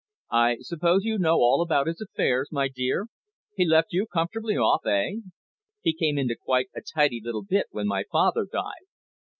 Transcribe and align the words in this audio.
"I 0.33 0.57
suppose 0.61 1.03
you 1.05 1.19
know 1.19 1.35
all 1.41 1.61
about 1.61 1.85
his 1.85 2.01
affairs, 2.01 2.49
my 2.51 2.67
dear? 2.67 3.05
He 3.55 3.65
has 3.65 3.69
left 3.69 3.89
you 3.93 4.07
comfortably 4.11 4.57
off, 4.57 4.83
eh? 4.87 5.17
He 5.83 5.93
came 5.93 6.17
into 6.17 6.35
quite 6.35 6.69
a 6.75 6.81
tidy 6.81 7.21
little 7.23 7.43
bit 7.43 7.67
when 7.69 7.85
my 7.85 8.05
father 8.11 8.47
died." 8.51 8.87